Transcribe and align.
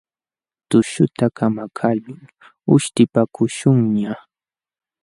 Tushuyta 0.69 1.25
kamakaqlul 1.37 2.21
uśhtipakuśhunñaq. 2.73 4.19